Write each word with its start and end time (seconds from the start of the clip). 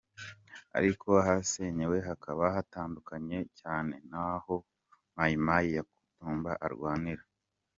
Ariko, 0.77 1.07
ahasenywe 1.23 1.97
hakaba 2.09 2.43
hatandukanye 2.55 3.39
cyane 3.59 3.93
n’aho 4.09 4.55
Mai 5.17 5.33
Mai 5.45 5.67
Yakutumba 5.77 6.51
arwanira. 6.67 7.23